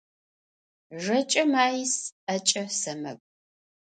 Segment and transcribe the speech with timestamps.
[1.03, 1.93] Жэкӏэ маис,
[2.25, 3.27] ӏэкӏэ сэмэгу.